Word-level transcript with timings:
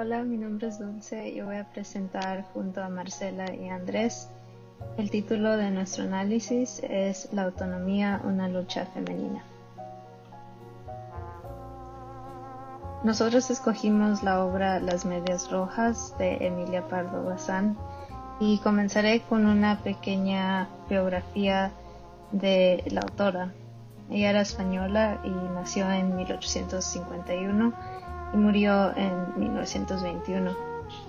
Hola, 0.00 0.22
mi 0.22 0.38
nombre 0.38 0.68
es 0.68 0.78
Dulce 0.78 1.28
y 1.28 1.42
voy 1.42 1.56
a 1.56 1.70
presentar 1.70 2.46
junto 2.54 2.82
a 2.82 2.88
Marcela 2.88 3.54
y 3.54 3.68
Andrés. 3.68 4.30
El 4.96 5.10
título 5.10 5.58
de 5.58 5.70
nuestro 5.70 6.04
análisis 6.04 6.80
es 6.82 7.28
La 7.34 7.42
autonomía, 7.42 8.18
una 8.24 8.48
lucha 8.48 8.86
femenina. 8.86 9.44
Nosotros 13.04 13.50
escogimos 13.50 14.22
la 14.22 14.42
obra 14.42 14.80
Las 14.80 15.04
Medias 15.04 15.50
Rojas 15.50 16.14
de 16.16 16.46
Emilia 16.46 16.88
Pardo 16.88 17.22
Bazán 17.22 17.76
y 18.40 18.56
comenzaré 18.60 19.20
con 19.20 19.44
una 19.44 19.80
pequeña 19.80 20.70
biografía 20.88 21.72
de 22.32 22.82
la 22.86 23.02
autora. 23.02 23.52
Ella 24.08 24.30
era 24.30 24.40
española 24.40 25.20
y 25.24 25.28
nació 25.28 25.90
en 25.90 26.16
1851 26.16 28.00
y 28.32 28.36
murió 28.36 28.96
en 28.96 29.38
1921. 29.38 30.56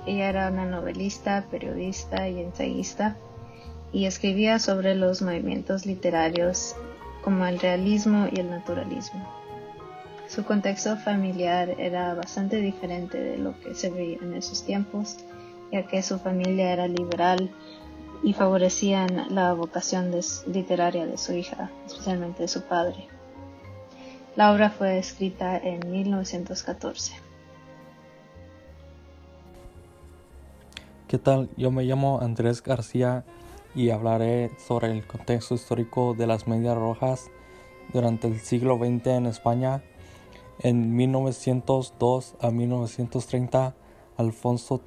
Ella 0.06 0.30
era 0.30 0.50
una 0.50 0.66
novelista, 0.66 1.46
periodista 1.50 2.28
y 2.28 2.40
ensayista 2.40 3.18
y 3.92 4.06
escribía 4.06 4.60
sobre 4.60 4.96
los 4.96 5.22
movimientos 5.22 5.86
literarios 5.86 6.76
como 7.24 7.46
el 7.46 7.60
realismo 7.60 8.28
y 8.32 8.40
el 8.40 8.50
naturalismo. 8.50 9.28
Su 10.28 10.46
contexto 10.46 10.96
familiar 10.98 11.76
era 11.78 12.14
bastante 12.14 12.58
diferente 12.58 13.20
de 13.20 13.38
lo 13.38 13.60
que 13.60 13.76
se 13.76 13.90
veía 13.90 14.18
en 14.22 14.34
esos 14.34 14.64
tiempos, 14.64 15.18
ya 15.72 15.86
que 15.86 16.02
su 16.02 16.20
familia 16.20 16.72
era 16.72 16.88
liberal 16.88 17.52
y 18.24 18.34
favorecían 18.34 19.28
la 19.30 19.54
vocación 19.54 20.12
literaria 20.48 21.06
de 21.06 21.18
su 21.18 21.34
hija, 21.34 21.70
especialmente 21.86 22.44
de 22.44 22.48
su 22.48 22.62
padre. 22.62 23.08
La 24.38 24.54
obra 24.54 24.70
fue 24.70 24.98
escrita 24.98 25.58
en 25.58 25.92
1914. 25.92 27.16
¿Qué 31.10 31.18
tal? 31.18 31.50
Yo 31.58 31.70
me 31.70 31.84
llamo 31.84 32.22
Andrés 32.22 32.64
García 32.64 33.26
y 33.76 33.90
hablaré 33.90 34.52
sobre 34.58 34.90
el 34.94 35.06
contexto 35.06 35.56
histórico 35.56 36.14
de 36.14 36.28
las 36.28 36.48
medias 36.48 36.78
rojas 36.78 37.30
durante 37.92 38.30
el 38.30 38.40
siglo 38.40 38.78
XX 38.78 39.08
en 39.08 39.26
España. 39.26 39.84
En 40.60 40.96
1902 40.96 42.36
a 42.40 42.52
1930, 42.52 43.76
Alfonso 44.16 44.80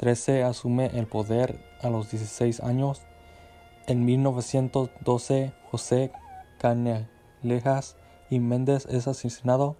XIII 0.00 0.44
asume 0.44 0.86
el 0.94 1.06
poder 1.06 1.62
a 1.82 1.90
los 1.90 2.10
16 2.10 2.60
años. 2.60 3.02
En 3.86 4.06
1912, 4.06 5.52
José 5.70 6.10
Canalejas 6.58 7.96
y 8.30 8.40
Méndez 8.40 8.86
es 8.86 9.06
asesinado. 9.06 9.76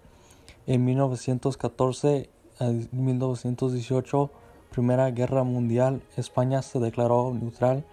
En 0.67 0.85
1914 0.85 2.31
a 2.59 2.65
1918, 2.93 4.31
Primera 4.71 5.11
Guerra 5.11 5.45
Mundial, 5.45 6.03
España 6.17 6.63
se 6.63 6.79
declaró 6.81 7.33
neutral. 7.35 7.85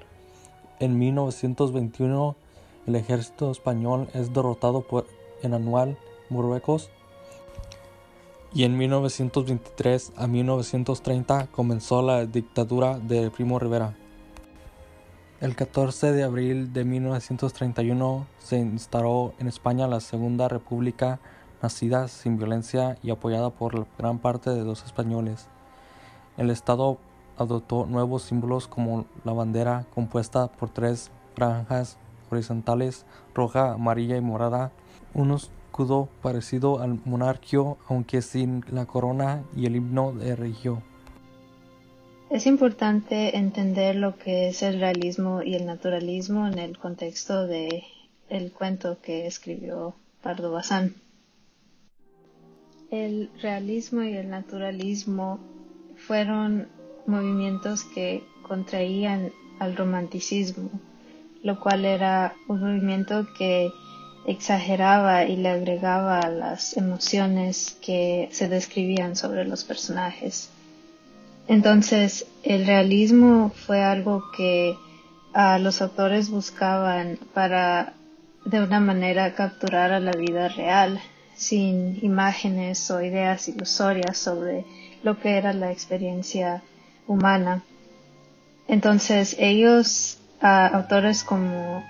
En 0.79 0.97
1921, 0.97 2.35
el 2.87 2.95
ejército 2.95 3.51
español 3.51 4.09
es 4.13 4.33
derrotado 4.33 4.81
por, 4.81 5.07
en 5.41 5.53
Anual, 5.53 5.97
Marruecos. 6.29 6.89
Y 8.53 8.65
en 8.65 8.77
1923 8.77 10.13
a 10.15 10.27
1930 10.27 11.47
comenzó 11.47 12.01
la 12.01 12.25
dictadura 12.25 12.99
de 12.99 13.31
Primo 13.31 13.57
Rivera. 13.59 13.95
El 15.43 15.57
14 15.57 16.13
de 16.13 16.23
abril 16.23 16.71
de 16.71 16.85
1931 16.85 18.25
se 18.39 18.59
instaló 18.59 19.33
en 19.39 19.49
España 19.49 19.89
la 19.89 19.99
Segunda 19.99 20.47
República, 20.47 21.19
nacida 21.61 22.07
sin 22.07 22.37
violencia 22.37 22.97
y 23.03 23.11
apoyada 23.11 23.49
por 23.49 23.85
gran 23.97 24.19
parte 24.19 24.51
de 24.51 24.63
los 24.63 24.85
españoles. 24.85 25.49
El 26.37 26.49
Estado 26.49 26.97
adoptó 27.37 27.85
nuevos 27.85 28.23
símbolos 28.23 28.69
como 28.69 29.05
la 29.25 29.33
bandera 29.33 29.85
compuesta 29.93 30.47
por 30.47 30.69
tres 30.69 31.11
franjas 31.35 31.97
horizontales, 32.31 33.05
roja, 33.35 33.73
amarilla 33.73 34.15
y 34.15 34.21
morada, 34.21 34.71
un 35.13 35.31
escudo 35.31 36.07
parecido 36.21 36.79
al 36.79 37.01
monarquio 37.03 37.75
aunque 37.89 38.21
sin 38.21 38.63
la 38.71 38.85
corona 38.85 39.43
y 39.57 39.65
el 39.65 39.75
himno 39.75 40.13
de 40.13 40.37
regio. 40.37 40.92
Es 42.33 42.47
importante 42.47 43.37
entender 43.37 43.95
lo 43.95 44.17
que 44.17 44.47
es 44.47 44.63
el 44.63 44.79
realismo 44.79 45.43
y 45.43 45.53
el 45.53 45.67
naturalismo 45.67 46.47
en 46.47 46.57
el 46.57 46.79
contexto 46.79 47.45
de 47.45 47.83
el 48.27 48.51
cuento 48.51 48.97
que 49.03 49.27
escribió 49.27 49.93
Pardo 50.23 50.51
Bazán. 50.51 50.95
El 52.89 53.29
realismo 53.39 54.01
y 54.01 54.17
el 54.17 54.31
naturalismo 54.31 55.39
fueron 55.95 56.69
movimientos 57.05 57.83
que 57.83 58.23
contraían 58.47 59.31
al 59.59 59.77
romanticismo, 59.77 60.71
lo 61.43 61.59
cual 61.59 61.85
era 61.85 62.33
un 62.47 62.61
movimiento 62.61 63.27
que 63.37 63.69
exageraba 64.25 65.25
y 65.25 65.37
le 65.37 65.49
agregaba 65.49 66.27
las 66.31 66.77
emociones 66.77 67.77
que 67.79 68.27
se 68.31 68.49
describían 68.49 69.15
sobre 69.15 69.45
los 69.45 69.63
personajes. 69.63 70.49
Entonces, 71.47 72.25
el 72.43 72.65
realismo 72.65 73.49
fue 73.49 73.83
algo 73.83 74.23
que 74.35 74.77
los 75.59 75.81
autores 75.81 76.29
buscaban 76.29 77.19
para 77.33 77.93
de 78.45 78.61
una 78.61 78.79
manera 78.79 79.33
capturar 79.35 79.91
a 79.91 79.99
la 79.99 80.11
vida 80.11 80.47
real, 80.49 81.01
sin 81.35 81.99
imágenes 82.03 82.89
o 82.91 83.01
ideas 83.01 83.47
ilusorias 83.47 84.17
sobre 84.17 84.65
lo 85.01 85.19
que 85.19 85.37
era 85.37 85.53
la 85.53 85.71
experiencia 85.71 86.61
humana. 87.07 87.63
Entonces, 88.67 89.35
ellos, 89.39 90.19
autores 90.39 91.23
como 91.23 91.83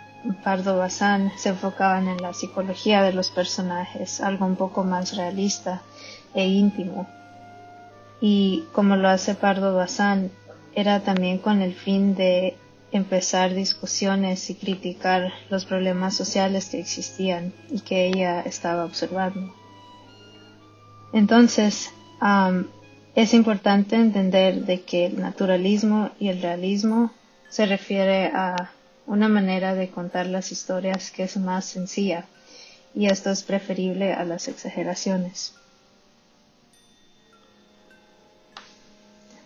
Pardo 0.44 0.78
Bazán, 0.78 1.32
se 1.38 1.50
enfocaban 1.50 2.08
en 2.08 2.22
la 2.22 2.34
psicología 2.34 3.04
de 3.04 3.14
los 3.14 3.30
personajes, 3.30 4.22
algo 4.22 4.46
un 4.46 4.56
poco 4.56 4.84
más 4.84 5.16
realista 5.16 5.82
e 6.34 6.48
íntimo 6.48 7.08
y 8.26 8.64
como 8.72 8.96
lo 8.96 9.10
hace 9.10 9.36
Pardo 9.36 9.76
Bazán, 9.76 10.32
era 10.74 11.02
también 11.02 11.40
con 11.40 11.62
el 11.62 11.74
fin 11.74 12.16
de 12.16 12.56
empezar 12.94 13.54
discusiones 13.54 14.50
y 14.50 14.56
criticar 14.56 15.34
los 15.50 15.66
problemas 15.66 16.16
sociales 16.16 16.70
que 16.70 16.80
existían 16.80 17.52
y 17.70 17.82
que 17.82 18.08
ella 18.08 18.40
estaba 18.40 18.86
observando. 18.86 19.54
Entonces, 21.12 21.90
es 23.14 23.34
importante 23.34 23.98
entender 23.98 24.64
de 24.64 24.84
que 24.84 25.08
el 25.08 25.20
naturalismo 25.20 26.12
y 26.18 26.30
el 26.30 26.42
realismo 26.42 27.12
se 27.50 27.66
refiere 27.66 28.28
a 28.28 28.72
una 29.06 29.28
manera 29.28 29.76
de 29.76 29.90
contar 29.90 30.28
las 30.28 30.54
historias 30.54 31.12
que 31.12 31.24
es 31.24 31.36
más 31.36 31.66
sencilla 31.66 32.24
y 32.96 33.08
esto 33.08 33.32
es 33.32 33.44
preferible 33.44 34.14
a 34.14 34.24
las 34.24 34.48
exageraciones. 34.48 35.56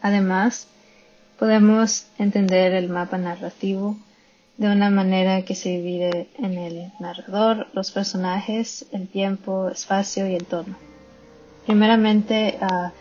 Además, 0.08 0.70
podemos 1.38 2.06
entender 2.18 2.72
el 2.72 2.88
mapa 2.88 3.18
narrativo 3.18 3.98
de 4.56 4.72
una 4.72 4.90
manera 4.90 5.42
que 5.42 5.54
se 5.54 5.68
divide 5.68 6.30
en 6.38 6.58
el 6.58 6.94
narrador, 7.02 7.68
los 7.74 7.92
personajes, 7.92 8.86
el 8.94 9.10
tiempo, 9.10 9.68
espacio 9.68 10.26
y 10.26 10.36
el 10.36 10.46
tono. 10.46 10.78
Primeramente, 11.66 12.58
ah, 12.62 12.94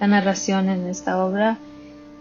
la 0.00 0.06
narración 0.06 0.70
en 0.70 0.86
esta 0.86 1.22
obra 1.22 1.58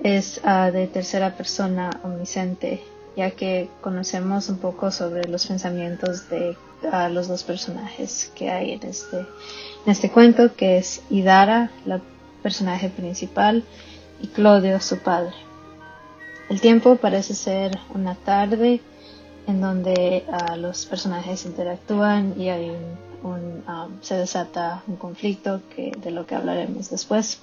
es 0.03 0.41
ah, 0.43 0.71
de 0.71 0.87
tercera 0.87 1.37
persona 1.37 2.01
omnisciente, 2.03 2.83
ya 3.15 3.31
que 3.31 3.69
conocemos 3.79 4.49
un 4.49 4.57
poco 4.57 4.91
sobre 4.91 5.29
los 5.29 5.47
pensamientos 5.47 6.29
de 6.29 6.57
ah, 6.91 7.07
los 7.07 7.29
dos 7.29 7.43
personajes 7.43 8.29
que 8.35 8.51
hay 8.51 8.73
en 8.73 8.83
este, 8.83 9.19
en 9.19 9.91
este 9.93 10.11
cuento, 10.11 10.53
que 10.53 10.79
es 10.79 11.01
Idara, 11.09 11.71
la 11.85 12.01
personaje 12.41 12.89
principal, 12.89 13.63
y 14.21 14.27
Claudio 14.27 14.79
su 14.79 14.99
padre. 14.99 15.33
El 16.49 16.61
tiempo 16.61 16.97
parece 16.97 17.33
ser 17.33 17.79
una 17.93 18.15
tarde 18.15 18.81
en 19.47 19.61
donde 19.61 20.25
ah, 20.31 20.55
los 20.55 20.85
personajes 20.85 21.45
interactúan 21.45 22.35
y 22.37 22.49
ah, 22.49 23.87
se 24.01 24.15
desata 24.15 24.83
un 24.87 24.95
conflicto 24.95 25.61
que, 25.75 25.91
de 25.97 26.11
lo 26.11 26.25
que 26.25 26.35
hablaremos 26.35 26.89
después. 26.89 27.39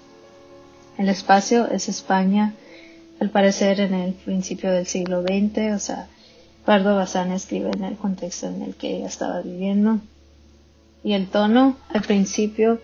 El 0.98 1.08
espacio 1.08 1.66
es 1.68 1.88
España, 1.88 2.54
al 3.20 3.30
parecer 3.30 3.80
en 3.80 3.94
el 3.94 4.12
principio 4.14 4.70
del 4.70 4.86
siglo 4.86 5.22
XX, 5.22 5.74
o 5.74 5.78
sea, 5.78 6.08
Pardo 6.64 6.94
Bazán 6.96 7.32
escribe 7.32 7.70
en 7.74 7.84
el 7.84 7.96
contexto 7.96 8.48
en 8.48 8.62
el 8.62 8.74
que 8.74 8.96
ella 8.96 9.06
estaba 9.06 9.40
viviendo. 9.40 10.00
Y 11.02 11.14
el 11.14 11.28
tono, 11.28 11.76
al 11.88 12.02
principio, 12.02 12.80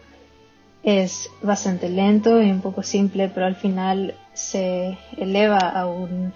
es 0.87 1.33
bastante 1.43 1.89
lento 1.89 2.41
y 2.41 2.49
un 2.49 2.61
poco 2.61 2.85
simple, 2.85 3.29
pero 3.29 3.45
al 3.45 3.57
final 3.57 4.15
se 4.35 4.97
eleva 5.17 5.59
a 5.59 5.85
un, 5.87 6.33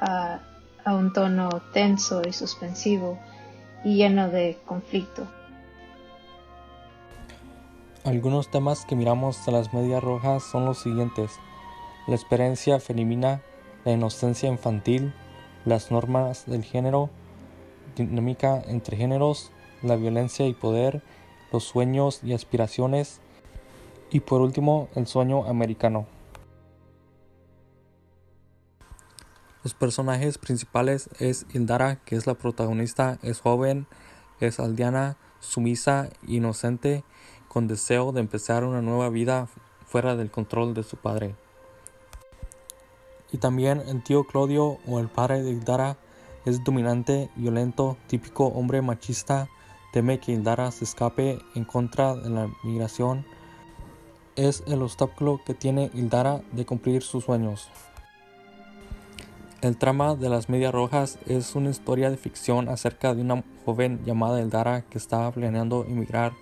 a, 0.00 0.40
un 0.86 1.12
tono 1.12 1.50
tenso 1.74 2.22
y 2.26 2.32
suspensivo 2.32 3.18
y 3.84 3.96
lleno 3.96 4.30
de 4.30 4.58
conflicto. 4.64 5.28
Algunos 8.04 8.50
temas 8.50 8.86
que 8.86 8.96
miramos 8.96 9.44
de 9.44 9.52
las 9.52 9.74
medias 9.74 10.02
rojas 10.02 10.42
son 10.44 10.64
los 10.64 10.78
siguientes. 10.78 11.32
La 12.06 12.14
experiencia 12.14 12.80
femenina, 12.80 13.42
la 13.84 13.92
inocencia 13.92 14.48
infantil, 14.48 15.12
las 15.66 15.90
normas 15.90 16.46
del 16.46 16.64
género, 16.64 17.10
dinámica 17.96 18.62
entre 18.66 18.96
géneros, 18.96 19.52
la 19.82 19.96
violencia 19.96 20.46
y 20.46 20.54
poder, 20.54 21.02
los 21.52 21.64
sueños 21.64 22.20
y 22.24 22.32
aspiraciones, 22.32 23.20
y 24.14 24.20
por 24.20 24.40
último 24.40 24.88
el 24.94 25.08
sueño 25.08 25.44
americano. 25.44 26.06
Los 29.64 29.74
personajes 29.74 30.38
principales 30.38 31.10
es 31.18 31.46
Indara, 31.52 31.96
que 32.04 32.14
es 32.14 32.24
la 32.24 32.34
protagonista, 32.34 33.18
es 33.22 33.40
joven, 33.40 33.88
es 34.38 34.60
aldeana, 34.60 35.16
sumisa, 35.40 36.10
inocente, 36.28 37.02
con 37.48 37.66
deseo 37.66 38.12
de 38.12 38.20
empezar 38.20 38.62
una 38.62 38.82
nueva 38.82 39.08
vida 39.08 39.48
fuera 39.84 40.14
del 40.14 40.30
control 40.30 40.74
de 40.74 40.84
su 40.84 40.96
padre. 40.96 41.34
Y 43.32 43.38
también 43.38 43.82
el 43.88 44.04
tío 44.04 44.22
Claudio 44.22 44.78
o 44.86 45.00
el 45.00 45.08
padre 45.08 45.42
de 45.42 45.50
Indara 45.50 45.96
es 46.44 46.62
dominante, 46.62 47.30
violento, 47.34 47.96
típico 48.06 48.46
hombre 48.46 48.80
machista, 48.80 49.48
teme 49.92 50.20
que 50.20 50.30
Indara 50.30 50.70
se 50.70 50.84
escape 50.84 51.40
en 51.56 51.64
contra 51.64 52.14
de 52.14 52.30
la 52.30 52.48
migración. 52.62 53.26
Es 54.36 54.64
el 54.66 54.82
obstáculo 54.82 55.40
que 55.46 55.54
tiene 55.54 55.92
Ildara 55.94 56.40
de 56.50 56.66
cumplir 56.66 57.02
sus 57.02 57.24
sueños. 57.24 57.68
El 59.60 59.76
trama 59.76 60.16
de 60.16 60.28
las 60.28 60.48
Medias 60.48 60.74
Rojas 60.74 61.20
es 61.26 61.54
una 61.54 61.70
historia 61.70 62.10
de 62.10 62.16
ficción 62.16 62.68
acerca 62.68 63.14
de 63.14 63.22
una 63.22 63.44
joven 63.64 64.00
llamada 64.04 64.40
Eldara 64.40 64.82
que 64.82 64.98
estaba 64.98 65.30
planeando 65.30 65.84
emigrar 65.84 66.32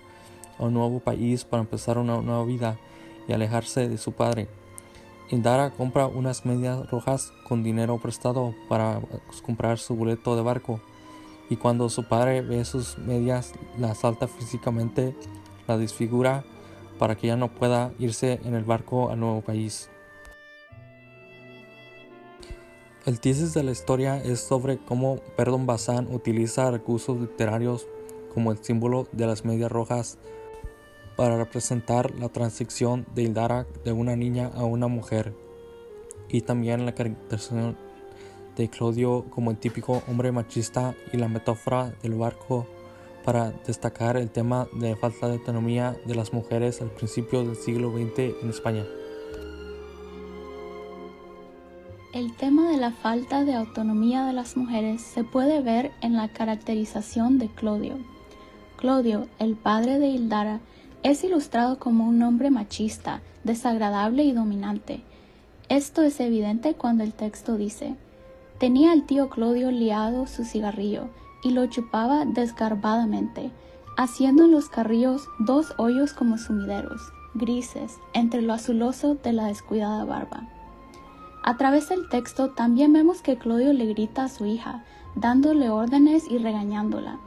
a 0.57 0.63
un 0.63 0.73
nuevo 0.73 1.01
país 1.01 1.45
para 1.45 1.61
empezar 1.61 1.99
una 1.99 2.19
nueva 2.19 2.43
vida 2.45 2.79
y 3.27 3.33
alejarse 3.33 3.87
de 3.87 3.99
su 3.99 4.11
padre. 4.11 4.47
Eldara 5.29 5.69
compra 5.69 6.07
unas 6.07 6.47
medias 6.47 6.89
rojas 6.89 7.31
con 7.47 7.61
dinero 7.61 7.99
prestado 7.99 8.55
para 8.69 9.01
comprar 9.45 9.77
su 9.77 9.95
boleto 9.95 10.35
de 10.35 10.41
barco 10.41 10.81
y 11.47 11.57
cuando 11.57 11.89
su 11.89 12.07
padre 12.07 12.41
ve 12.41 12.65
sus 12.65 12.97
medias 12.97 13.53
la 13.77 13.91
asalta 13.91 14.27
físicamente, 14.27 15.15
la 15.67 15.77
desfigura 15.77 16.43
para 16.97 17.15
que 17.15 17.27
ya 17.27 17.35
no 17.35 17.53
pueda 17.53 17.91
irse 17.99 18.39
en 18.43 18.55
el 18.55 18.63
barco 18.63 19.09
al 19.09 19.19
nuevo 19.19 19.41
país. 19.41 19.89
El 23.05 23.19
tesis 23.19 23.53
de 23.53 23.63
la 23.63 23.71
historia 23.71 24.17
es 24.17 24.39
sobre 24.39 24.77
cómo 24.77 25.17
Perdón 25.35 25.65
Bazán 25.65 26.07
utiliza 26.13 26.71
recursos 26.71 27.19
literarios 27.19 27.85
como 28.33 28.51
el 28.51 28.63
símbolo 28.63 29.07
de 29.11 29.27
las 29.27 29.43
medias 29.43 29.71
rojas 29.71 30.17
para 31.17 31.37
representar 31.37 32.17
la 32.17 32.29
transición 32.29 33.05
de 33.13 33.23
Hildara 33.23 33.67
de 33.83 33.91
una 33.91 34.15
niña 34.15 34.51
a 34.55 34.63
una 34.63 34.87
mujer 34.87 35.33
y 36.29 36.41
también 36.41 36.85
la 36.85 36.95
caracterización 36.95 37.77
de 38.55 38.69
Claudio 38.69 39.25
como 39.29 39.51
el 39.51 39.57
típico 39.57 40.01
hombre 40.07 40.31
machista 40.31 40.95
y 41.11 41.17
la 41.17 41.27
metáfora 41.27 41.93
del 42.01 42.15
barco 42.15 42.67
para 43.23 43.51
destacar 43.65 44.17
el 44.17 44.29
tema 44.29 44.67
de 44.73 44.95
falta 44.95 45.27
de 45.27 45.33
autonomía 45.33 45.95
de 46.05 46.15
las 46.15 46.33
mujeres 46.33 46.81
al 46.81 46.89
principio 46.91 47.43
del 47.43 47.55
siglo 47.55 47.91
XX 47.91 48.41
en 48.41 48.49
España. 48.49 48.85
El 52.13 52.35
tema 52.35 52.69
de 52.69 52.77
la 52.77 52.91
falta 52.91 53.43
de 53.43 53.55
autonomía 53.55 54.25
de 54.25 54.33
las 54.33 54.55
mujeres 54.55 55.01
se 55.01 55.23
puede 55.23 55.61
ver 55.61 55.91
en 56.01 56.15
la 56.15 56.27
caracterización 56.27 57.39
de 57.39 57.47
Claudio. 57.47 57.97
Claudio, 58.77 59.27
el 59.39 59.55
padre 59.55 59.97
de 59.97 60.09
Hildara, 60.09 60.59
es 61.01 61.23
ilustrado 61.23 61.79
como 61.79 62.07
un 62.07 62.21
hombre 62.21 62.51
machista, 62.51 63.21
desagradable 63.43 64.23
y 64.23 64.31
dominante. 64.31 65.01
Esto 65.69 66.03
es 66.03 66.19
evidente 66.19 66.75
cuando 66.75 67.03
el 67.03 67.13
texto 67.13 67.57
dice, 67.57 67.95
tenía 68.59 68.93
el 68.93 69.05
tío 69.05 69.29
Claudio 69.29 69.71
liado 69.71 70.27
su 70.27 70.43
cigarrillo 70.43 71.09
y 71.43 71.51
lo 71.51 71.65
chupaba 71.67 72.25
desgarbadamente, 72.25 73.51
haciendo 73.97 74.45
en 74.45 74.51
los 74.51 74.69
carrillos 74.69 75.27
dos 75.39 75.73
hoyos 75.77 76.13
como 76.13 76.37
sumideros, 76.37 77.01
grises, 77.33 77.97
entre 78.13 78.41
lo 78.41 78.53
azuloso 78.53 79.15
de 79.15 79.33
la 79.33 79.45
descuidada 79.45 80.05
barba. 80.05 80.47
A 81.43 81.57
través 81.57 81.89
del 81.89 82.07
texto 82.09 82.51
también 82.51 82.93
vemos 82.93 83.21
que 83.21 83.37
Claudio 83.37 83.73
le 83.73 83.85
grita 83.85 84.23
a 84.23 84.29
su 84.29 84.45
hija, 84.45 84.83
dándole 85.15 85.69
órdenes 85.69 86.29
y 86.29 86.37
regañándola. 86.37 87.19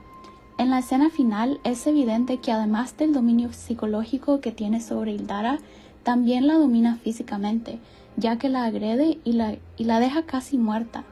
En 0.58 0.70
la 0.70 0.78
escena 0.78 1.10
final 1.10 1.60
es 1.64 1.86
evidente 1.86 2.38
que 2.38 2.50
además 2.50 2.96
del 2.96 3.12
dominio 3.12 3.52
psicológico 3.52 4.40
que 4.40 4.52
tiene 4.52 4.80
sobre 4.80 5.12
Hildara, 5.12 5.58
también 6.02 6.46
la 6.46 6.54
domina 6.54 6.96
físicamente, 6.96 7.78
ya 8.16 8.38
que 8.38 8.48
la 8.48 8.64
agrede 8.64 9.18
y 9.22 9.32
la, 9.32 9.56
y 9.76 9.84
la 9.84 10.00
deja 10.00 10.22
casi 10.22 10.56
muerta. 10.56 11.04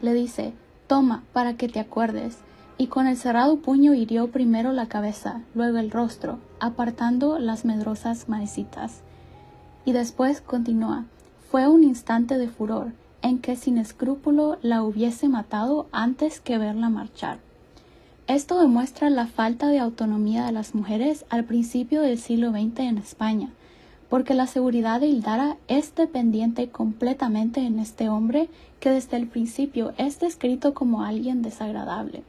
Le 0.00 0.14
dice, 0.14 0.52
toma, 0.88 1.22
para 1.32 1.56
que 1.56 1.68
te 1.68 1.78
acuerdes, 1.78 2.38
y 2.78 2.88
con 2.88 3.06
el 3.06 3.16
cerrado 3.16 3.58
puño 3.58 3.94
hirió 3.94 4.28
primero 4.28 4.72
la 4.72 4.86
cabeza, 4.86 5.42
luego 5.54 5.78
el 5.78 5.90
rostro, 5.90 6.38
apartando 6.58 7.38
las 7.38 7.64
medrosas 7.64 8.28
manecitas. 8.28 9.02
Y 9.84 9.92
después 9.92 10.40
continúa, 10.40 11.04
fue 11.50 11.68
un 11.68 11.84
instante 11.84 12.38
de 12.38 12.48
furor, 12.48 12.92
en 13.22 13.38
que 13.38 13.56
sin 13.56 13.78
escrúpulo 13.78 14.58
la 14.62 14.82
hubiese 14.82 15.28
matado 15.28 15.86
antes 15.92 16.40
que 16.40 16.58
verla 16.58 16.88
marchar. 16.88 17.38
Esto 18.26 18.60
demuestra 18.60 19.08
la 19.10 19.26
falta 19.26 19.68
de 19.68 19.78
autonomía 19.78 20.44
de 20.44 20.52
las 20.52 20.74
mujeres 20.74 21.24
al 21.30 21.44
principio 21.44 22.02
del 22.02 22.18
siglo 22.18 22.50
XX 22.50 22.80
en 22.80 22.98
España, 22.98 23.50
porque 24.08 24.34
la 24.34 24.46
seguridad 24.46 25.00
de 25.00 25.08
Hildara 25.08 25.56
es 25.68 25.94
dependiente 25.94 26.68
completamente 26.68 27.60
en 27.60 27.78
este 27.78 28.08
hombre 28.08 28.48
que 28.80 28.90
desde 28.90 29.16
el 29.16 29.26
principio 29.26 29.92
es 29.98 30.18
descrito 30.18 30.72
como 30.74 31.02
alguien 31.02 31.42
desagradable. 31.42 32.22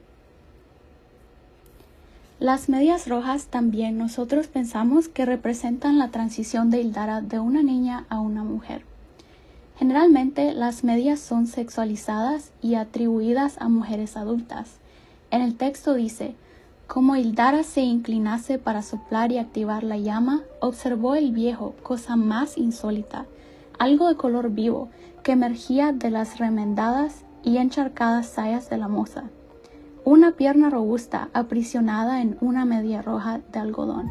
Las 2.39 2.69
medias 2.69 3.07
rojas 3.07 3.47
también 3.47 3.97
nosotros 3.97 4.47
pensamos 4.47 5.09
que 5.09 5.25
representan 5.25 5.97
la 5.97 6.09
transición 6.09 6.69
de 6.69 6.81
Hildara 6.81 7.21
de 7.21 7.39
una 7.39 7.63
niña 7.63 8.05
a 8.09 8.19
una 8.19 8.43
mujer. 8.43 8.83
Generalmente 9.77 10.53
las 10.53 10.83
medias 10.83 11.19
son 11.19 11.47
sexualizadas 11.47 12.51
y 12.61 12.75
atribuidas 12.75 13.57
a 13.59 13.69
mujeres 13.69 14.17
adultas. 14.17 14.71
En 15.31 15.41
el 15.41 15.55
texto 15.55 15.93
dice, 15.93 16.35
como 16.89 17.15
Hildara 17.15 17.61
se 17.61 17.81
inclinase 17.81 18.57
para 18.57 18.81
soplar 18.81 19.31
y 19.31 19.37
activar 19.37 19.83
la 19.83 19.97
llama, 19.97 20.41
observó 20.59 21.13
el 21.13 21.31
viejo 21.31 21.75
cosa 21.83 22.15
más 22.15 22.57
insólita, 22.57 23.27
algo 23.77 24.07
de 24.07 24.15
color 24.15 24.49
vivo 24.49 24.89
que 25.21 25.33
emergía 25.33 25.91
de 25.93 26.09
las 26.09 26.39
remendadas 26.39 27.25
y 27.43 27.57
encharcadas 27.57 28.25
sayas 28.25 28.71
de 28.71 28.77
la 28.77 28.87
moza. 28.87 29.25
Una 30.03 30.31
pierna 30.31 30.71
robusta 30.71 31.29
aprisionada 31.33 32.23
en 32.23 32.37
una 32.41 32.65
media 32.65 33.03
roja 33.03 33.39
de 33.53 33.59
algodón. 33.59 34.09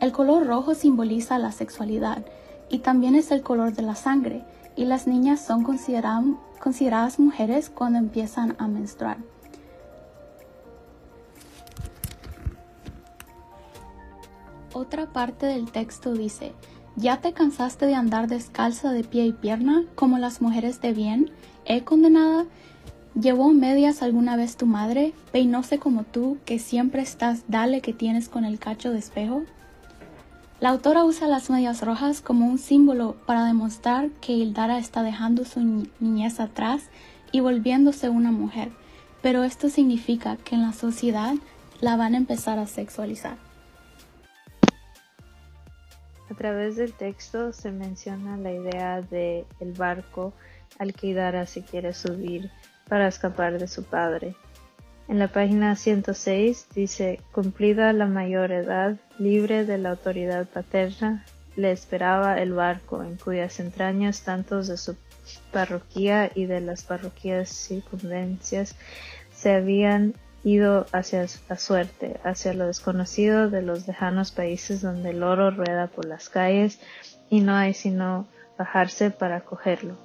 El 0.00 0.10
color 0.10 0.44
rojo 0.44 0.74
simboliza 0.74 1.38
la 1.38 1.52
sexualidad 1.52 2.24
y 2.68 2.78
también 2.78 3.14
es 3.14 3.30
el 3.30 3.42
color 3.42 3.74
de 3.74 3.82
la 3.82 3.94
sangre, 3.94 4.44
y 4.74 4.86
las 4.86 5.06
niñas 5.06 5.40
son 5.40 5.62
consideradas 5.62 7.20
mujeres 7.20 7.70
cuando 7.70 8.00
empiezan 8.00 8.56
a 8.58 8.66
menstruar. 8.66 9.18
Otra 14.74 15.12
parte 15.12 15.44
del 15.44 15.70
texto 15.70 16.14
dice, 16.14 16.52
¿ya 16.96 17.20
te 17.20 17.34
cansaste 17.34 17.84
de 17.84 17.94
andar 17.94 18.26
descalza 18.26 18.90
de 18.90 19.04
pie 19.04 19.26
y 19.26 19.32
pierna 19.32 19.84
como 19.94 20.16
las 20.16 20.40
mujeres 20.40 20.80
de 20.80 20.94
bien? 20.94 21.30
¿He 21.66 21.84
condenada? 21.84 22.46
¿Llevó 23.14 23.52
medias 23.52 24.00
alguna 24.00 24.36
vez 24.36 24.56
tu 24.56 24.64
madre? 24.64 25.12
¿Peinóse 25.30 25.78
como 25.78 26.04
tú, 26.04 26.38
que 26.46 26.58
siempre 26.58 27.02
estás 27.02 27.44
dale 27.48 27.82
que 27.82 27.92
tienes 27.92 28.30
con 28.30 28.46
el 28.46 28.58
cacho 28.58 28.90
de 28.92 28.98
espejo? 28.98 29.42
La 30.58 30.70
autora 30.70 31.04
usa 31.04 31.28
las 31.28 31.50
medias 31.50 31.82
rojas 31.82 32.22
como 32.22 32.46
un 32.46 32.56
símbolo 32.56 33.16
para 33.26 33.44
demostrar 33.44 34.08
que 34.22 34.32
Hildara 34.32 34.78
está 34.78 35.02
dejando 35.02 35.44
su 35.44 35.86
niñez 36.00 36.40
atrás 36.40 36.84
y 37.30 37.40
volviéndose 37.40 38.08
una 38.08 38.32
mujer, 38.32 38.72
pero 39.20 39.44
esto 39.44 39.68
significa 39.68 40.36
que 40.36 40.54
en 40.54 40.62
la 40.62 40.72
sociedad 40.72 41.34
la 41.80 41.96
van 41.96 42.14
a 42.14 42.18
empezar 42.18 42.58
a 42.58 42.66
sexualizar. 42.66 43.51
A 46.30 46.34
través 46.34 46.76
del 46.76 46.92
texto 46.92 47.52
se 47.52 47.72
menciona 47.72 48.36
la 48.36 48.52
idea 48.52 49.02
de 49.02 49.44
el 49.60 49.72
barco 49.72 50.32
al 50.78 50.94
que 50.94 51.08
Hildara 51.08 51.46
se 51.46 51.62
quiere 51.62 51.92
subir 51.92 52.50
para 52.88 53.08
escapar 53.08 53.58
de 53.58 53.68
su 53.68 53.84
padre. 53.84 54.34
En 55.08 55.18
la 55.18 55.28
página 55.28 55.76
106 55.76 56.68
dice, 56.74 57.20
cumplida 57.32 57.92
la 57.92 58.06
mayor 58.06 58.52
edad, 58.52 58.96
libre 59.18 59.64
de 59.64 59.78
la 59.78 59.90
autoridad 59.90 60.46
paterna, 60.46 61.24
le 61.56 61.70
esperaba 61.70 62.38
el 62.40 62.52
barco 62.52 63.02
en 63.02 63.16
cuyas 63.16 63.60
entrañas 63.60 64.22
tantos 64.22 64.68
de 64.68 64.76
su 64.76 64.96
parroquia 65.52 66.30
y 66.34 66.46
de 66.46 66.60
las 66.60 66.82
parroquias 66.82 67.50
circundencias 67.50 68.74
se 69.34 69.54
habían 69.54 70.14
ido 70.44 70.86
hacia 70.92 71.26
la 71.48 71.56
suerte, 71.56 72.20
hacia 72.24 72.54
lo 72.54 72.66
desconocido 72.66 73.48
de 73.48 73.62
los 73.62 73.86
lejanos 73.86 74.32
países 74.32 74.82
donde 74.82 75.10
el 75.10 75.22
oro 75.22 75.50
rueda 75.50 75.86
por 75.86 76.04
las 76.04 76.28
calles 76.28 76.80
y 77.30 77.40
no 77.40 77.54
hay 77.54 77.74
sino 77.74 78.26
bajarse 78.58 79.10
para 79.10 79.40
cogerlo. 79.40 79.96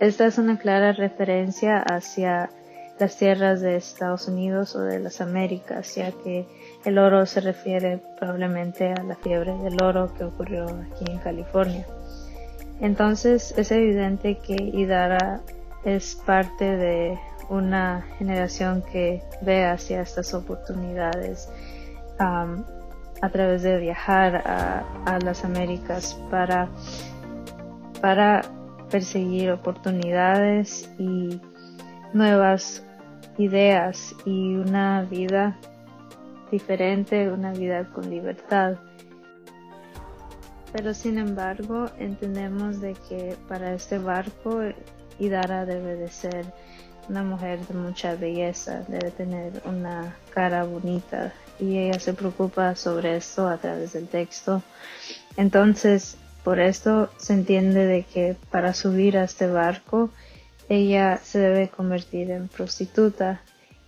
Esta 0.00 0.26
es 0.26 0.38
una 0.38 0.58
clara 0.58 0.92
referencia 0.92 1.78
hacia 1.78 2.50
las 2.98 3.16
tierras 3.16 3.60
de 3.60 3.76
Estados 3.76 4.28
Unidos 4.28 4.76
o 4.76 4.80
de 4.80 4.98
las 4.98 5.20
Américas, 5.20 5.94
ya 5.94 6.12
que 6.12 6.46
el 6.84 6.98
oro 6.98 7.26
se 7.26 7.40
refiere 7.40 8.00
probablemente 8.18 8.92
a 8.92 9.02
la 9.02 9.16
fiebre 9.16 9.54
del 9.58 9.82
oro 9.82 10.12
que 10.14 10.24
ocurrió 10.24 10.66
aquí 10.66 11.10
en 11.10 11.18
California. 11.18 11.86
Entonces 12.80 13.54
es 13.56 13.70
evidente 13.72 14.38
que 14.38 14.54
Idara 14.54 15.40
es 15.84 16.14
parte 16.14 16.76
de 16.76 17.18
una 17.50 18.06
generación 18.16 18.82
que 18.82 19.22
ve 19.42 19.66
hacia 19.66 20.00
estas 20.00 20.32
oportunidades 20.32 21.48
a 22.18 23.28
través 23.30 23.62
de 23.62 23.78
viajar 23.78 24.36
a, 24.36 25.18
las 25.24 25.44
Américas 25.44 26.14
para, 26.30 26.68
para 28.00 28.42
perseguir 28.90 29.50
oportunidades 29.50 30.88
y 30.98 31.40
nuevas 32.12 32.84
ideas 33.36 34.14
y 34.24 34.56
una 34.56 35.02
vida 35.02 35.58
diferente, 36.50 37.30
una 37.30 37.52
vida 37.52 37.84
con 37.92 38.08
libertad. 38.08 38.76
Pero 40.72 40.94
sin 40.94 41.18
embargo, 41.18 41.86
entendemos 41.98 42.80
de 42.80 42.94
que 43.08 43.36
para 43.48 43.74
este 43.74 43.98
barco 43.98 44.60
Idara 45.18 45.66
debe 45.66 45.96
de 45.96 46.08
ser 46.08 46.46
una 47.10 47.24
mujer 47.24 47.58
de 47.66 47.74
mucha 47.74 48.14
belleza, 48.14 48.84
debe 48.86 49.10
tener 49.10 49.60
una 49.64 50.16
cara 50.32 50.62
bonita 50.62 51.32
y 51.58 51.76
ella 51.76 51.98
se 51.98 52.14
preocupa 52.14 52.76
sobre 52.76 53.16
esto 53.16 53.48
a 53.48 53.58
través 53.58 53.94
del 53.94 54.06
texto. 54.06 54.62
Entonces, 55.36 56.16
por 56.44 56.60
esto 56.60 57.10
se 57.18 57.32
entiende 57.32 57.84
de 57.86 58.04
que 58.04 58.36
para 58.50 58.74
subir 58.74 59.18
a 59.18 59.24
este 59.24 59.48
barco 59.48 60.10
ella 60.68 61.18
se 61.22 61.40
debe 61.40 61.68
convertir 61.68 62.30
en 62.30 62.46
prostituta 62.46 63.40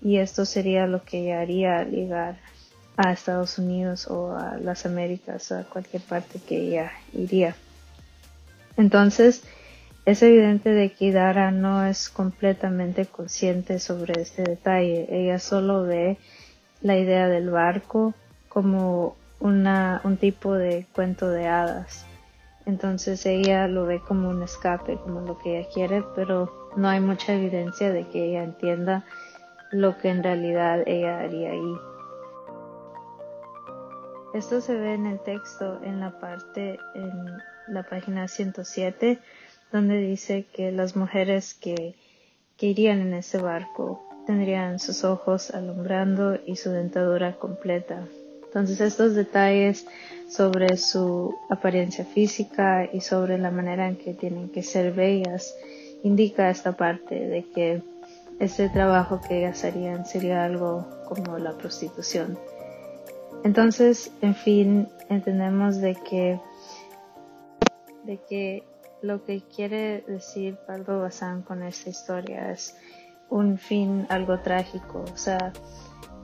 y 0.03 0.17
esto 0.17 0.45
sería 0.45 0.89
lo 0.89 1.05
que 1.05 1.21
ella 1.21 1.41
haría 1.41 1.79
al 1.79 1.91
llegar 1.93 2.39
a 2.97 3.13
Estados 3.13 3.57
Unidos 3.57 4.09
o 4.09 4.37
a 4.37 4.59
las 4.59 4.85
Américas, 4.85 5.53
a 5.53 5.63
cualquier 5.63 6.03
parte 6.03 6.41
que 6.41 6.57
ella 6.57 6.91
iría. 7.13 7.55
Entonces, 8.77 9.45
es 10.05 10.23
evidente 10.23 10.71
de 10.71 10.93
que 10.93 11.13
Dara 11.13 11.51
no 11.53 11.85
es 11.85 12.09
completamente 12.09 13.07
consciente 13.07 13.79
sobre 13.79 14.21
este 14.21 14.43
detalle. 14.43 15.07
Ella 15.11 15.39
solo 15.39 15.85
ve 15.85 16.19
la 16.81 16.99
idea 16.99 17.29
del 17.29 17.51
barco 17.51 18.13
como 18.49 19.17
una, 19.39 20.01
un 20.03 20.17
tipo 20.17 20.55
de 20.55 20.87
cuento 20.93 21.31
de 21.31 21.47
hadas. 21.47 22.05
Entonces 22.67 23.25
ella 23.27 23.69
lo 23.69 23.87
ve 23.87 24.01
como 24.01 24.29
un 24.29 24.43
escape, 24.43 24.97
como 24.97 25.21
lo 25.21 25.39
que 25.39 25.59
ella 25.59 25.69
quiere, 25.73 26.05
pero 26.17 26.71
no 26.77 26.89
hay 26.89 27.01
mucha 27.01 27.35
evidencia 27.35 27.93
de 27.93 28.07
que 28.09 28.25
ella 28.25 28.43
entienda 28.43 29.05
lo 29.71 29.99
que 29.99 30.11
en 30.11 30.23
realidad 30.23 30.83
ella 30.87 31.21
haría 31.21 31.51
ahí. 31.51 31.75
Esto 34.35 34.61
se 34.61 34.75
ve 34.75 34.95
en 34.95 35.07
el 35.07 35.21
texto 35.21 35.81
en 35.85 36.01
la 36.01 36.19
parte 36.19 36.79
en 36.95 37.39
la 37.69 37.83
página 37.83 38.29
107 38.29 39.21
donde 39.73 39.97
dice 39.99 40.45
que 40.53 40.71
las 40.71 40.97
mujeres 40.97 41.55
que, 41.55 41.95
que 42.57 42.67
irían 42.67 43.01
en 43.01 43.15
ese 43.15 43.39
barco 43.39 44.03
tendrían 44.27 44.79
sus 44.79 45.05
ojos 45.05 45.51
alumbrando 45.51 46.39
y 46.47 46.57
su 46.57 46.71
dentadura 46.71 47.35
completa. 47.39 48.07
Entonces 48.45 48.81
estos 48.81 49.15
detalles 49.15 49.87
sobre 50.29 50.77
su 50.77 51.35
apariencia 51.49 52.05
física 52.05 52.89
y 52.93 53.01
sobre 53.01 53.39
la 53.39 53.51
manera 53.51 53.89
en 53.89 53.97
que 53.97 54.13
tienen 54.13 54.51
que 54.51 54.63
ser 54.63 54.93
bellas 54.93 55.57
indica 56.03 56.51
esta 56.51 56.73
parte 56.73 57.15
de 57.15 57.45
que 57.55 57.83
este 58.39 58.69
trabajo 58.69 59.21
que 59.27 59.39
ellas 59.39 59.65
harían 59.65 60.05
sería 60.05 60.45
algo 60.45 60.87
como 61.07 61.39
la 61.39 61.53
prostitución. 61.53 62.39
Entonces, 63.45 64.13
en 64.21 64.35
fin, 64.35 64.89
entendemos 65.09 65.81
de 65.81 65.95
que 65.95 66.39
de 68.05 68.19
que 68.29 68.65
lo 69.03 69.25
que 69.25 69.43
quiere 69.43 70.05
decir 70.07 70.57
Pablo 70.67 71.01
Bazán 71.01 71.43
con 71.43 71.63
esta 71.63 71.91
historia 71.91 72.53
es 72.53 72.77
un 73.29 73.59
fin 73.59 74.07
algo 74.09 74.39
trágico. 74.41 75.05
O 75.13 75.17
sea, 75.17 75.53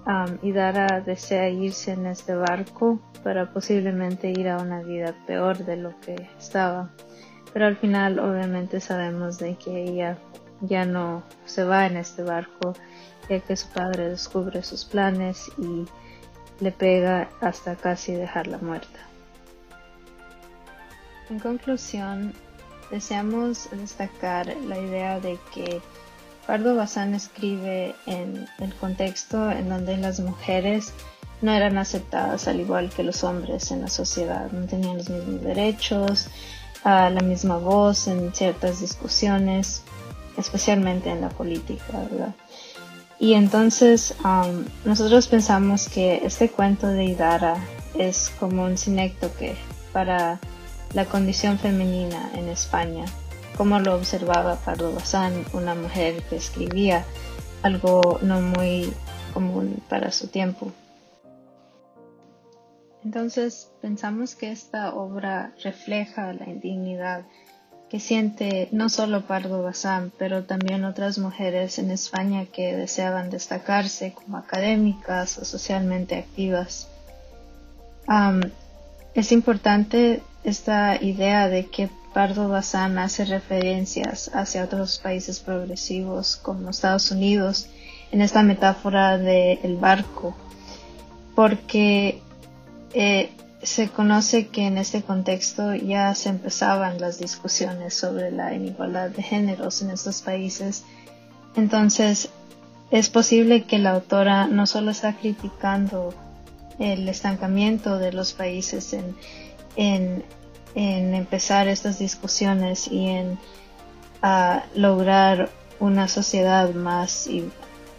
um, 0.07 0.39
Idara 0.47 1.01
desea 1.01 1.49
irse 1.49 1.93
en 1.93 2.07
este 2.07 2.35
barco 2.35 3.01
para 3.25 3.53
posiblemente 3.53 4.31
ir 4.31 4.49
a 4.49 4.59
una 4.59 4.83
vida 4.83 5.15
peor 5.27 5.59
de 5.59 5.77
lo 5.77 5.99
que 6.01 6.29
estaba. 6.39 6.91
Pero 7.53 7.67
al 7.67 7.77
final 7.77 8.19
obviamente 8.21 8.81
sabemos 8.81 9.39
de 9.39 9.57
que 9.57 9.83
ella 9.83 10.19
ya 10.61 10.85
no 10.85 11.23
se 11.45 11.65
va 11.65 11.87
en 11.87 11.97
este 11.97 12.23
barco 12.23 12.75
ya 13.29 13.41
que 13.41 13.57
su 13.57 13.69
padre 13.69 14.09
descubre 14.09 14.63
sus 14.63 14.85
planes 14.85 15.51
y 15.59 15.85
le 16.61 16.73
pega 16.73 17.29
hasta 17.41 17.77
casi 17.77 18.13
dejarla 18.15 18.59
muerta. 18.59 18.99
En 21.31 21.39
conclusión, 21.39 22.33
deseamos 22.91 23.69
destacar 23.73 24.47
la 24.67 24.79
idea 24.79 25.21
de 25.21 25.39
que 25.55 25.81
Pardo 26.47 26.75
Bazán 26.75 27.15
escribe 27.15 27.95
en 28.07 28.49
el 28.59 28.75
contexto 28.75 29.51
en 29.51 29.69
donde 29.69 29.97
las 29.99 30.21
mujeres 30.21 30.93
no 31.43 31.53
eran 31.53 31.79
aceptadas 31.79 32.49
al 32.49 32.61
igual 32.61 32.91
que 32.91 33.03
los 33.03 33.23
hombres 33.23 33.71
en 33.71 33.83
la 33.83 33.89
sociedad, 33.89 34.51
no 34.51 34.67
tenían 34.67 34.97
los 34.97 35.09
mismos 35.11 35.43
derechos, 35.43 36.29
la 36.85 37.21
misma 37.23 37.59
voz 37.59 38.09
en 38.09 38.35
ciertas 38.35 38.81
discusiones, 38.81 39.83
especialmente 40.37 41.11
en 41.11 41.21
la 41.21 41.29
política, 41.29 41.99
¿verdad? 42.11 42.35
Y 43.21 43.35
entonces 43.35 44.15
um, 44.25 44.65
nosotros 44.85 45.27
pensamos 45.27 45.89
que 45.89 46.21
este 46.25 46.49
cuento 46.49 46.87
de 46.87 47.05
Idara 47.05 47.57
es 47.95 48.31
como 48.39 48.65
un 48.65 48.79
sinéctoque 48.79 49.57
para 49.93 50.39
la 50.95 51.05
condición 51.05 51.59
femenina 51.59 52.31
en 52.35 52.49
España, 52.49 53.05
como 53.57 53.79
lo 53.79 53.95
observaba 53.95 54.57
Pardo 54.57 54.93
Bazán, 54.93 55.45
una 55.53 55.75
mujer 55.75 56.23
que 56.25 56.37
escribía 56.37 57.05
algo 57.63 58.19
no 58.23 58.41
muy 58.41 58.93
común 59.35 59.83
para 59.89 60.11
su 60.11 60.29
tiempo. 60.29 60.73
Entonces 63.05 63.71
pensamos 63.81 64.35
que 64.35 64.51
esta 64.51 64.95
obra 64.95 65.53
refleja 65.63 66.33
la 66.33 66.49
indignidad 66.49 67.25
que 67.89 68.01
siente 68.01 68.69
no 68.71 68.89
solo 68.89 69.27
Pardo 69.27 69.63
Bazán, 69.63 70.13
pero 70.19 70.45
también 70.45 70.85
otras 70.85 71.19
mujeres 71.19 71.79
en 71.79 71.91
España 71.91 72.45
que 72.47 72.77
deseaban 72.77 73.31
destacarse 73.31 74.13
como 74.13 74.37
académicas 74.37 75.39
o 75.39 75.45
socialmente 75.45 76.17
activas. 76.17 76.89
es 79.15 79.33
importante 79.33 80.23
esta 80.49 81.03
idea 81.03 81.49
de 81.49 81.67
que 81.67 81.89
Pardo 82.13 82.49
Bazán 82.49 82.99
hace 82.99 83.25
referencias 83.25 84.31
hacia 84.35 84.65
otros 84.65 84.99
países 84.99 85.41
progresivos 85.41 86.37
como 86.37 86.71
Estados 86.71 87.11
Unidos 87.11 87.69
en 88.11 88.23
esta 88.23 88.43
metáfora 88.43 89.19
del 89.19 89.77
barco, 89.77 90.35
porque 91.35 92.21
eh, 92.95 93.31
se 93.63 93.89
conoce 93.91 94.49
que 94.49 94.67
en 94.67 94.79
este 94.79 95.03
contexto 95.03 95.75
ya 95.75 96.15
se 96.15 96.31
empezaban 96.31 97.01
las 97.01 97.19
discusiones 97.19 97.95
sobre 97.95 98.31
la 98.31 98.55
inigualdad 98.55 99.11
de 99.11 99.23
géneros 99.23 99.83
en 99.83 99.91
estos 99.91 100.23
países. 100.23 100.85
Entonces, 101.57 102.31
es 102.91 103.11
posible 103.11 103.65
que 103.65 103.79
la 103.79 103.91
autora 103.91 104.47
no 104.47 104.67
solo 104.67 104.91
está 104.91 105.13
criticando 105.15 106.15
el 106.79 107.09
estancamiento 107.09 107.99
de 107.99 108.13
los 108.13 108.33
países 108.33 108.93
en, 108.95 109.15
en, 109.77 110.25
empezar 110.75 111.67
estas 111.67 111.99
discusiones 111.99 112.87
y 112.87 113.07
en 113.09 113.39
ah, 114.23 114.65
lograr 114.75 115.51
una 115.81 116.07
sociedad 116.07 116.73
más, 116.75 117.27
y, 117.27 117.51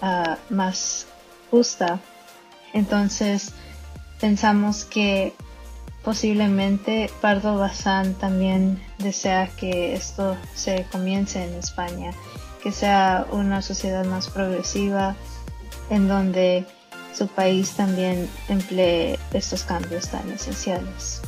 ah, 0.01 0.37
más 0.49 1.07
justa. 1.51 1.99
Entonces, 2.73 3.53
pensamos 4.19 4.85
que 4.85 5.33
Posiblemente 6.03 7.09
Pardo 7.21 7.57
Bazán 7.57 8.13
también 8.13 8.81
desea 8.99 9.47
que 9.47 9.93
esto 9.93 10.37
se 10.55 10.85
comience 10.91 11.43
en 11.43 11.53
España, 11.55 12.11
que 12.63 12.71
sea 12.71 13.27
una 13.31 13.61
sociedad 13.61 14.05
más 14.05 14.29
progresiva 14.29 15.15
en 15.89 16.07
donde 16.07 16.65
su 17.13 17.27
país 17.27 17.71
también 17.71 18.29
emplee 18.47 19.19
estos 19.33 19.63
cambios 19.63 20.07
tan 20.07 20.29
esenciales. 20.31 21.21